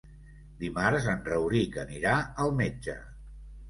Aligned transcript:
Dimarts 0.63 1.05
en 1.13 1.23
Rauric 1.29 1.79
anirà 1.85 2.19
al 2.47 2.59
metge. 2.65 3.01